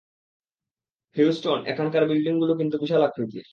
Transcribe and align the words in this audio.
Houston, 1.15 1.59
এখানকার 1.65 2.03
বিল্ডিংগুলো 2.07 2.53
কিন্তু 2.55 2.75
বিশালাকৃতির! 2.77 3.45